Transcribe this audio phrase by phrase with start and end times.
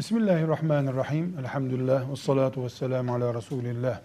[0.00, 1.36] Bismillahirrahmanirrahim.
[1.40, 4.00] Elhamdülillah ve salatu ve selamu ala Resulillah.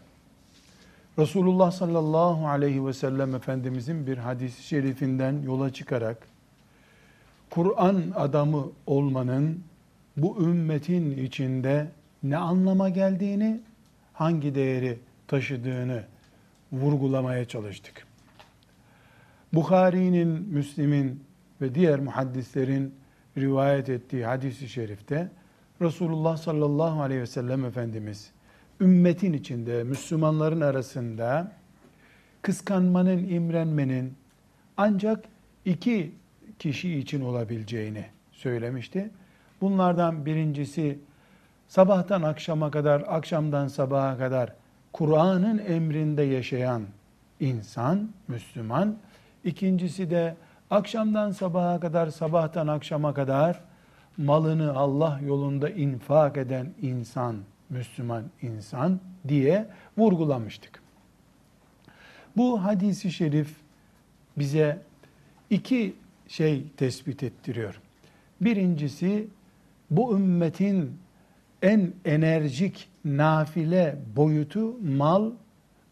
[1.20, 6.18] Resulullah sallallahu aleyhi ve sellem Efendimizin bir hadis-i şerifinden yola çıkarak
[7.50, 9.64] Kur'an adamı olmanın
[10.18, 11.88] bu ümmetin içinde
[12.24, 13.62] ne anlama geldiğini,
[14.14, 16.04] hangi değeri taşıdığını
[16.72, 18.08] vurgulamaya çalıştık.
[19.54, 21.24] Bukhari'nin, Müslim'in
[21.62, 22.96] ve diğer muhaddislerin
[23.38, 25.30] rivayet ettiği hadis-i şerifte
[25.82, 28.32] Resulullah sallallahu aleyhi ve sellem Efendimiz
[28.82, 31.52] ümmetin içinde, Müslümanların arasında
[32.42, 34.14] kıskanmanın, imrenmenin
[34.78, 35.26] ancak
[35.66, 36.12] iki
[36.60, 39.10] kişi için olabileceğini söylemişti.
[39.62, 41.00] Bunlardan birincisi
[41.68, 44.54] sabahtan akşama kadar, akşamdan sabaha kadar
[44.94, 46.84] Kur'an'ın emrinde yaşayan
[47.40, 48.96] insan, Müslüman.
[49.44, 50.36] İkincisi de
[50.70, 53.62] akşamdan sabaha kadar, sabahtan akşama kadar
[54.18, 57.36] malını Allah yolunda infak eden insan,
[57.70, 60.84] Müslüman insan diye vurgulamıştık.
[62.38, 63.56] Bu hadisi şerif
[64.38, 64.82] bize
[65.50, 65.96] iki
[66.28, 67.82] şey tespit ettiriyor.
[68.42, 69.28] Birincisi
[69.92, 70.98] bu ümmetin
[71.62, 75.32] en enerjik nafile boyutu mal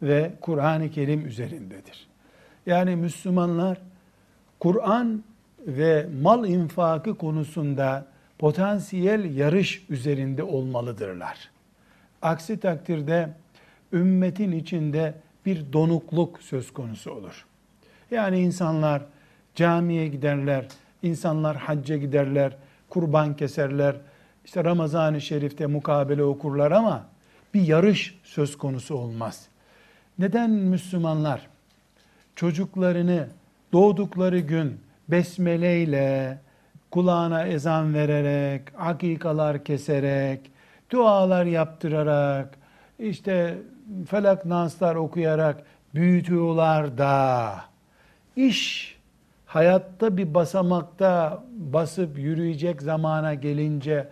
[0.01, 2.07] ve Kur'an-ı Kerim üzerindedir.
[2.66, 3.81] Yani Müslümanlar
[4.59, 5.23] Kur'an
[5.67, 8.12] ve mal infakı konusunda
[8.44, 11.50] potansiyel yarış üzerinde olmalıdırlar.
[12.22, 13.30] Aksi takdirde
[13.94, 15.14] ümmetin içinde
[15.46, 17.46] bir donukluk söz konusu olur.
[18.12, 19.02] Yani insanlar
[19.56, 20.66] camiye giderler,
[21.04, 22.56] insanlar hacca giderler,
[22.90, 23.96] kurban keserler,
[24.46, 27.06] işte Ramazan-ı Şerif'te mukabele okurlar ama
[27.54, 29.48] bir yarış söz konusu olmaz.
[30.20, 31.48] Neden Müslümanlar
[32.36, 33.28] çocuklarını
[33.74, 34.80] doğdukları gün
[35.10, 36.40] besmeleyle,
[36.94, 40.52] kulağına ezan vererek, akikalar keserek,
[40.92, 42.58] dualar yaptırarak,
[43.00, 43.58] işte
[44.09, 45.64] felak naslar okuyarak
[45.96, 47.56] büyütüyorlar da
[48.36, 48.96] iş
[49.46, 54.08] hayatta bir basamakta basıp yürüyecek zamana gelince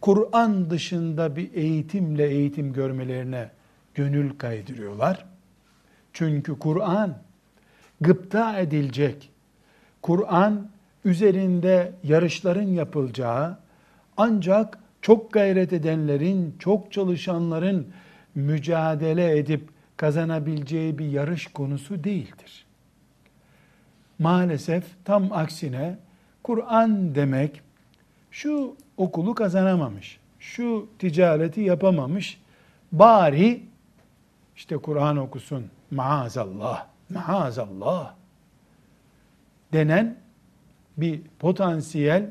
[0.00, 3.50] Kur'an dışında bir eğitimle eğitim görmelerine
[3.94, 5.24] gönül kaydırıyorlar.
[6.12, 7.18] Çünkü Kur'an
[8.00, 9.30] gıpta edilecek,
[10.02, 10.68] Kur'an
[11.04, 13.58] üzerinde yarışların yapılacağı
[14.16, 17.88] ancak çok gayret edenlerin, çok çalışanların
[18.34, 22.66] mücadele edip kazanabileceği bir yarış konusu değildir.
[24.18, 25.98] Maalesef tam aksine
[26.42, 27.60] Kur'an demek
[28.30, 32.40] şu okulu kazanamamış, şu ticareti yapamamış,
[32.92, 33.62] bari
[34.56, 38.14] işte Kur'an okusun maazallah, maazallah
[39.72, 40.16] denen
[40.98, 42.30] bir potansiyel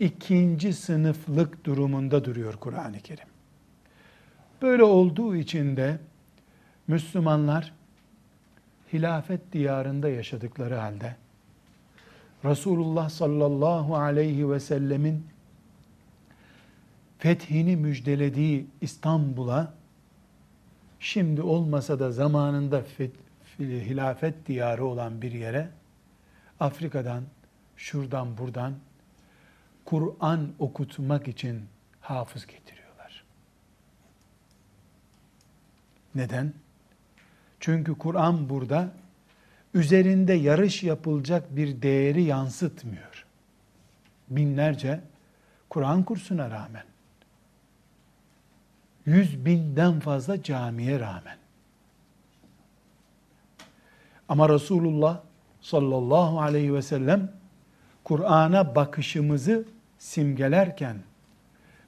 [0.00, 3.28] ikinci sınıflık durumunda duruyor Kur'an-ı Kerim.
[4.62, 5.98] Böyle olduğu için de
[6.86, 7.72] Müslümanlar
[8.92, 11.16] hilafet diyarında yaşadıkları halde
[12.44, 15.26] Resulullah sallallahu aleyhi ve sellemin
[17.18, 19.74] fethini müjdelediği İstanbul'a
[21.00, 22.82] şimdi olmasa da zamanında
[23.58, 25.68] hilafet diyarı olan bir yere
[26.60, 27.22] Afrika'dan,
[27.76, 28.74] şuradan buradan
[29.84, 31.62] Kur'an okutmak için
[32.00, 33.24] hafız getiriyorlar.
[36.14, 36.52] Neden?
[37.60, 38.92] Çünkü Kur'an burada
[39.74, 43.26] üzerinde yarış yapılacak bir değeri yansıtmıyor.
[44.30, 45.00] Binlerce
[45.70, 46.84] Kur'an kursuna rağmen,
[49.06, 51.36] yüz binden fazla camiye rağmen.
[54.28, 55.20] Ama Resulullah
[55.60, 57.32] sallallahu aleyhi ve sellem
[58.04, 59.64] Kur'an'a bakışımızı
[59.98, 60.96] simgelerken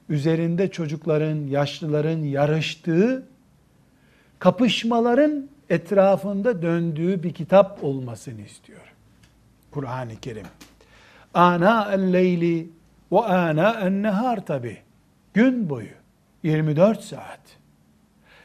[0.09, 3.27] üzerinde çocukların, yaşlıların yarıştığı,
[4.39, 8.93] kapışmaların etrafında döndüğü bir kitap olmasını istiyor.
[9.71, 10.47] Kur'an-ı Kerim.
[11.33, 12.69] Ana el-leyli
[13.11, 14.77] ve ana en-nehar tabi.
[15.33, 15.87] Gün boyu
[16.43, 17.39] 24 saat.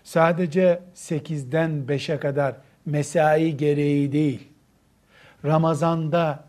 [0.05, 2.55] Sadece 8'den 5'e kadar
[2.87, 4.49] mesai gereği değil.
[5.45, 6.45] Ramazanda,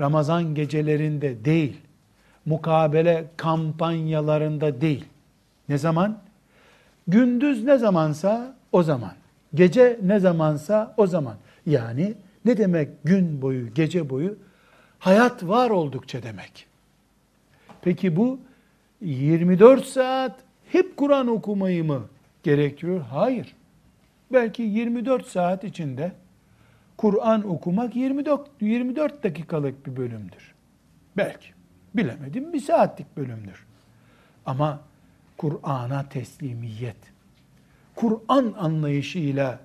[0.00, 1.76] Ramazan gecelerinde değil,
[2.46, 5.04] mukabele kampanyalarında değil.
[5.68, 6.18] Ne zaman?
[7.08, 9.12] Gündüz ne zamansa o zaman.
[9.54, 11.36] Gece ne zamansa o zaman.
[11.66, 12.14] Yani
[12.44, 14.36] ne demek gün boyu, gece boyu?
[14.98, 16.66] Hayat var oldukça demek.
[17.82, 18.38] Peki bu
[19.00, 20.36] 24 saat
[20.72, 22.02] hep Kur'an okumayı mı
[22.42, 23.00] gerektiriyor?
[23.00, 23.56] Hayır.
[24.32, 26.12] Belki 24 saat içinde
[26.96, 30.54] Kur'an okumak 24, 24 dakikalık bir bölümdür.
[31.16, 31.48] Belki.
[31.94, 33.66] Bilemedim bir saatlik bölümdür.
[34.46, 34.80] Ama
[35.36, 36.96] Kur'an'a teslimiyet.
[37.94, 39.60] Kur'an anlayışıyla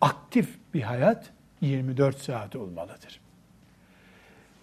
[0.00, 1.30] aktif bir hayat
[1.60, 3.20] 24 saat olmalıdır.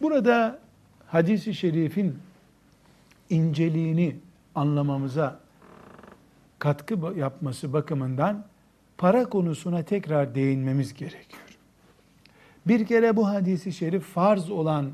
[0.02, 0.60] Burada
[1.08, 2.20] hadisi şerifin
[3.30, 4.16] inceliğini
[4.56, 5.40] anlamamıza
[6.60, 8.46] katkı yapması bakımından
[8.98, 11.53] para konusuna tekrar değinmemiz gerekiyor.
[12.68, 14.92] Bir kere bu hadisi şerif farz olan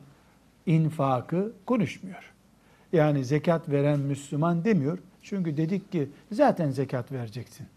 [0.66, 2.34] infakı konuşmuyor.
[2.94, 5.00] Yani zekat veren Müslüman demiyor.
[5.22, 7.68] Çünkü dedik ki zaten zekat vereceksin.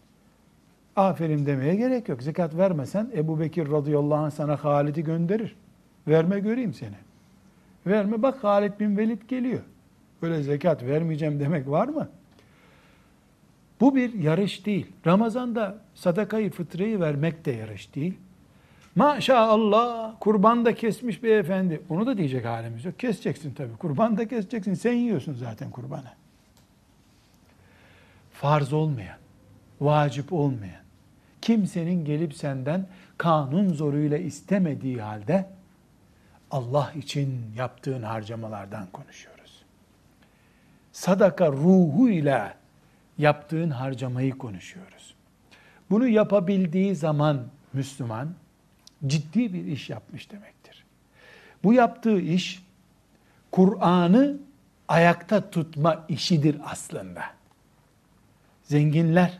[0.95, 2.23] Aferin demeye gerek yok.
[2.23, 5.55] Zekat vermesen Ebu Bekir radıyallahu anh sana Halid'i gönderir.
[6.07, 6.95] Verme göreyim seni.
[7.87, 9.61] Verme bak Halid bin Velid geliyor.
[10.21, 12.09] Böyle zekat vermeyeceğim demek var mı?
[13.81, 14.87] Bu bir yarış değil.
[15.07, 18.13] Ramazanda sadakayı fıtrayı vermek de yarış değil.
[18.95, 21.81] Maşallah kurban da kesmiş beyefendi.
[21.89, 22.99] Onu da diyecek halimiz yok.
[22.99, 23.77] Keseceksin tabii.
[23.77, 24.73] Kurban da keseceksin.
[24.73, 26.11] Sen yiyorsun zaten kurbanı.
[28.31, 29.17] Farz olmayan,
[29.81, 30.83] vacip olmayan,
[31.41, 32.87] kimsenin gelip senden
[33.17, 35.49] kanun zoruyla istemediği halde
[36.51, 39.63] Allah için yaptığın harcamalardan konuşuyoruz.
[40.91, 42.53] Sadaka ruhu ile
[43.17, 45.15] yaptığın harcamayı konuşuyoruz.
[45.89, 47.41] Bunu yapabildiği zaman
[47.73, 48.29] Müslüman
[49.07, 50.85] ciddi bir iş yapmış demektir.
[51.63, 52.63] Bu yaptığı iş
[53.51, 54.37] Kur'an'ı
[54.87, 57.23] ayakta tutma işidir aslında.
[58.63, 59.39] Zenginler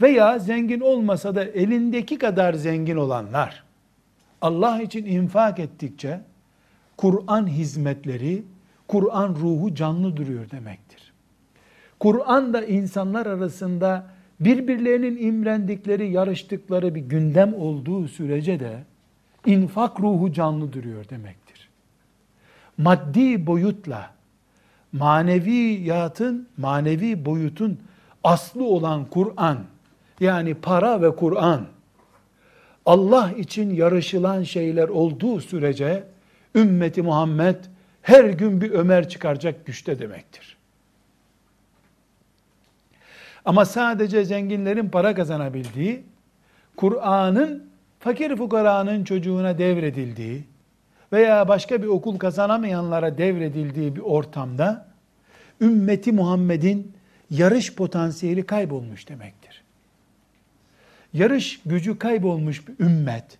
[0.00, 3.64] veya zengin olmasa da elindeki kadar zengin olanlar
[4.40, 6.20] Allah için infak ettikçe
[6.96, 8.44] Kur'an hizmetleri,
[8.88, 11.12] Kur'an ruhu canlı duruyor demektir.
[12.00, 14.06] Kur'an da insanlar arasında
[14.40, 18.84] birbirlerinin imrendikleri, yarıştıkları bir gündem olduğu sürece de
[19.46, 21.68] infak ruhu canlı duruyor demektir.
[22.78, 24.10] Maddi boyutla
[24.92, 27.78] maneviyatın, manevi boyutun
[28.24, 29.58] aslı olan Kur'an,
[30.20, 31.66] yani para ve Kur'an,
[32.86, 36.04] Allah için yarışılan şeyler olduğu sürece
[36.54, 37.56] ümmeti Muhammed
[38.02, 40.55] her gün bir Ömer çıkaracak güçte demektir.
[43.46, 46.02] Ama sadece zenginlerin para kazanabildiği,
[46.76, 50.44] Kur'an'ın fakir fukaranın çocuğuna devredildiği
[51.12, 54.86] veya başka bir okul kazanamayanlara devredildiği bir ortamda
[55.60, 56.92] ümmeti Muhammed'in
[57.30, 59.62] yarış potansiyeli kaybolmuş demektir.
[61.12, 63.38] Yarış gücü kaybolmuş bir ümmet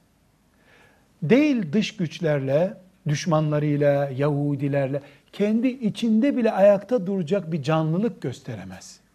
[1.22, 2.74] değil dış güçlerle,
[3.08, 9.05] düşmanlarıyla, Yahudilerle kendi içinde bile ayakta duracak bir canlılık gösteremez.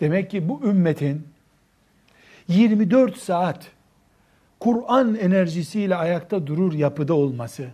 [0.00, 1.28] Demek ki bu ümmetin
[2.48, 3.70] 24 saat
[4.60, 7.68] Kur'an enerjisiyle ayakta durur yapıda olması,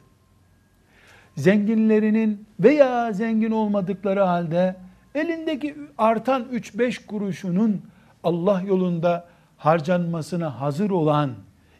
[1.37, 4.77] zenginlerinin veya zengin olmadıkları halde
[5.15, 7.83] elindeki artan 3-5 kuruşunun
[8.25, 11.35] Allah yolunda harcanmasına hazır olan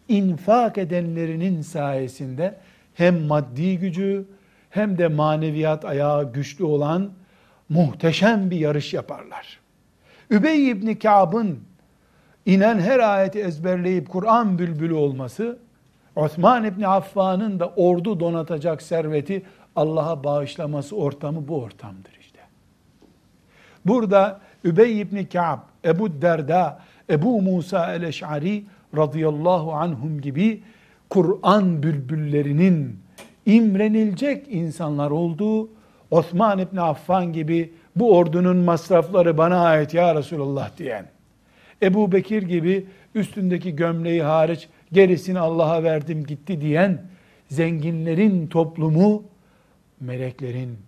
[0.09, 2.59] infak edenlerinin sayesinde
[2.95, 4.27] hem maddi gücü
[4.71, 7.11] hem de maneviyat ayağı güçlü olan
[7.69, 9.62] muhteşem bir yarış yaparlar.
[10.33, 11.59] Übey ibn Ka'b'ın
[12.47, 15.59] inen her ayeti ezberleyip Kur'an bülbülü olması,
[16.17, 19.43] Osman ibn Affan'ın da ordu donatacak serveti
[19.77, 22.39] Allah'a bağışlaması ortamı bu ortamdır işte.
[23.87, 28.65] Burada Übey ibn Ka'b, Ebu Derda, Ebu Musa el-Eş'ari
[28.97, 30.63] radıyallahu anhum gibi
[31.11, 32.99] Kur'an bülbüllerinin
[33.47, 35.69] imrenilecek insanlar olduğu,
[36.11, 41.07] Osman ibn Affan gibi bu ordunun masrafları bana ait ya Resulallah diyen,
[41.83, 47.03] Ebu Bekir gibi üstündeki gömleği hariç gerisini Allah'a verdim gitti diyen
[47.49, 49.25] zenginlerin toplumu
[50.01, 50.79] meleklerin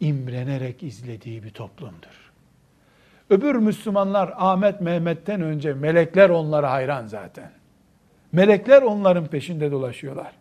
[0.00, 2.30] imrenerek izlediği bir toplumdur.
[3.30, 7.50] Öbür Müslümanlar Ahmet Mehmet'ten önce melekler onlara hayran zaten.
[8.32, 10.32] Melekler onların peşinde dolaşıyorlar.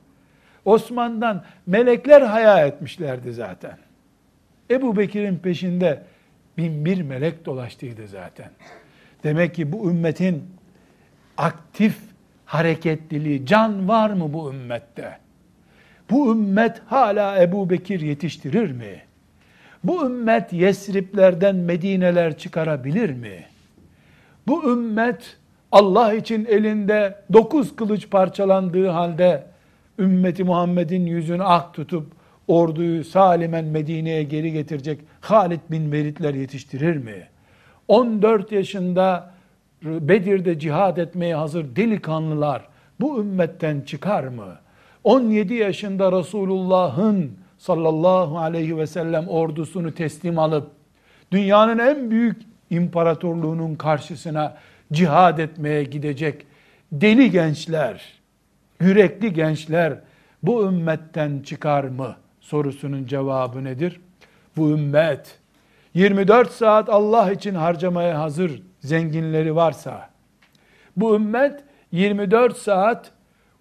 [0.65, 3.77] Osman'dan melekler haya etmişlerdi zaten.
[4.71, 6.03] Ebu Bekir'in peşinde
[6.57, 8.49] bin bir melek dolaştıydı zaten.
[9.23, 10.43] Demek ki bu ümmetin
[11.37, 11.97] aktif
[12.45, 15.17] hareketliliği, can var mı bu ümmette?
[16.09, 19.01] Bu ümmet hala Ebu Bekir yetiştirir mi?
[19.83, 23.45] Bu ümmet Yesriplerden Medineler çıkarabilir mi?
[24.47, 25.37] Bu ümmet
[25.71, 29.43] Allah için elinde dokuz kılıç parçalandığı halde
[29.99, 32.18] ümmeti Muhammed'in yüzünü ak tutup
[32.49, 37.27] orduyu salimen Medine'ye geri getirecek Halid bin Velidler yetiştirir mi?
[37.87, 39.31] 14 yaşında
[39.83, 42.67] Bedir'de cihad etmeye hazır delikanlılar
[43.01, 44.55] bu ümmetten çıkar mı?
[45.03, 50.71] 17 yaşında Resulullah'ın sallallahu aleyhi ve sellem ordusunu teslim alıp
[51.31, 54.57] dünyanın en büyük imparatorluğunun karşısına
[54.91, 56.45] cihad etmeye gidecek
[56.91, 58.13] deli gençler,
[58.81, 59.93] yürekli gençler
[60.43, 64.01] bu ümmetten çıkar mı sorusunun cevabı nedir?
[64.57, 65.37] Bu ümmet
[65.93, 70.09] 24 saat Allah için harcamaya hazır zenginleri varsa,
[70.97, 73.11] bu ümmet 24 saat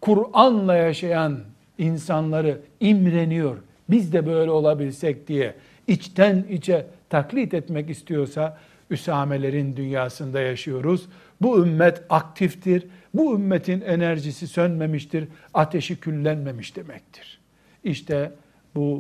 [0.01, 1.39] Kur'an'la yaşayan
[1.79, 3.57] insanları imreniyor.
[3.91, 5.55] Biz de böyle olabilsek diye
[5.87, 8.59] içten içe taklit etmek istiyorsa
[8.91, 11.09] Üsamelerin dünyasında yaşıyoruz.
[11.41, 12.87] Bu ümmet aktiftir.
[13.15, 15.29] Bu ümmetin enerjisi sönmemiştir.
[15.55, 17.41] Ateşi küllenmemiş demektir.
[17.85, 18.33] İşte bu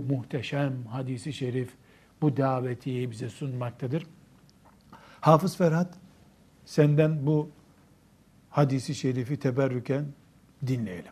[0.09, 1.69] muhteşem hadisi şerif
[2.21, 4.07] bu davetiyi bize sunmaktadır.
[5.21, 5.93] Hafız Ferhat
[6.65, 7.49] senden bu
[8.49, 10.05] hadisi şerifi teberrüken
[10.67, 11.11] dinleyelim.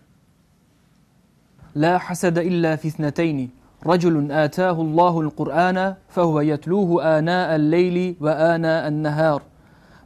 [1.75, 3.49] La hasede illa fi ithneteyni.
[3.85, 5.77] رجل آتاه الله القرآن
[6.09, 9.41] فهو يتلوه آناء الليل وآناء النهار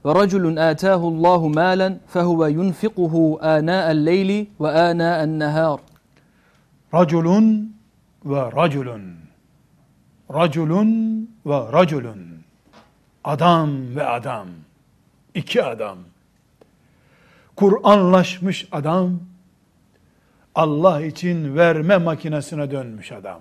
[0.03, 5.79] ورجل آتاه الله مالا فهو ينفقه آناء الليل وآناء النهار
[6.93, 7.27] رجل
[8.24, 9.16] ve raculun.
[10.34, 12.40] Raculun ve raculun.
[13.24, 14.48] Adam ve adam.
[15.34, 15.98] İki adam.
[17.56, 19.20] Kur'anlaşmış adam,
[20.54, 23.40] Allah için verme makinesine dönmüş adam.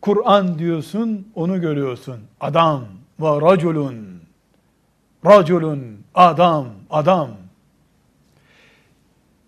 [0.00, 2.20] Kur'an diyorsun, onu görüyorsun.
[2.40, 2.84] Adam
[3.20, 4.22] ve raculun.
[5.26, 7.30] Raculun, adam, adam.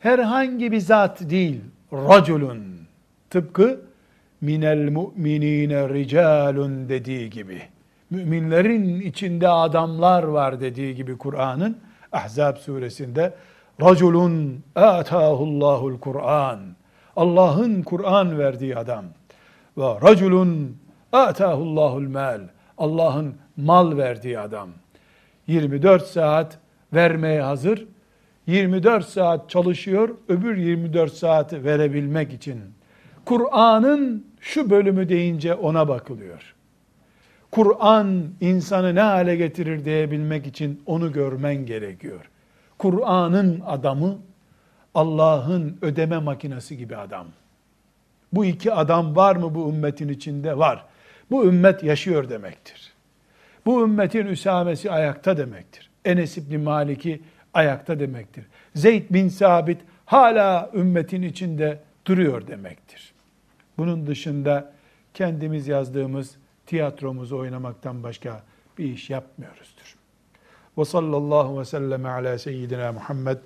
[0.00, 1.60] Herhangi bir zat değil,
[1.92, 2.80] raculun.
[3.30, 3.80] Tıpkı
[4.40, 7.62] minel mu'minine ricalun dediği gibi.
[8.10, 11.78] Müminlerin içinde adamlar var dediği gibi Kur'an'ın
[12.12, 13.34] Ahzab suresinde
[13.82, 16.60] raculun atahullahul Kur'an.
[17.16, 19.04] Allah'ın Kur'an verdiği adam
[19.78, 20.76] ve raculun
[21.12, 22.40] atahullahul mal.
[22.78, 24.68] Allah'ın mal verdiği adam.
[25.46, 26.58] 24 saat
[26.92, 27.86] vermeye hazır.
[28.50, 32.60] 24 saat çalışıyor, öbür 24 saati verebilmek için.
[33.24, 36.54] Kur'an'ın şu bölümü deyince ona bakılıyor.
[37.50, 42.30] Kur'an insanı ne hale getirir diyebilmek için onu görmen gerekiyor.
[42.78, 44.18] Kur'an'ın adamı
[44.94, 47.26] Allah'ın ödeme makinesi gibi adam.
[48.32, 50.58] Bu iki adam var mı bu ümmetin içinde?
[50.58, 50.84] Var.
[51.30, 52.92] Bu ümmet yaşıyor demektir.
[53.66, 55.90] Bu ümmetin üsamesi ayakta demektir.
[56.04, 57.20] Enes İbni Malik'i
[57.54, 58.44] ayakta demektir.
[58.74, 63.12] Zeyd bin Sabit hala ümmetin içinde duruyor demektir.
[63.78, 64.72] Bunun dışında
[65.14, 68.42] kendimiz yazdığımız tiyatromuzu oynamaktan başka
[68.78, 69.96] bir iş yapmıyoruzdur.
[70.78, 73.38] Ve sallallahu ve sellem ala seyyidina Muhammed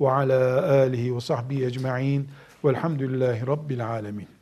[0.00, 2.28] ve ala alihi ve sahbihi ecma'in
[2.64, 4.39] velhamdülillahi rabbil alemin.